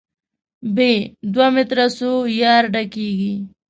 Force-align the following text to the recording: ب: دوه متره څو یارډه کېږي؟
ب: 0.75 0.77
دوه 1.33 1.47
متره 1.55 1.85
څو 1.97 2.11
یارډه 2.41 2.83
کېږي؟ 2.93 3.33